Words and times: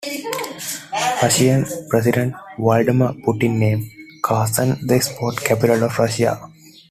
Russian 1.21 1.61
President 1.87 2.33
Vladimir 2.57 3.09
Putin 3.23 3.59
named 3.61 3.85
Kazan 4.25 4.79
the 4.87 4.99
sports 4.99 5.37
capital 5.45 5.83
of 5.83 5.95
Russia. 5.99 6.41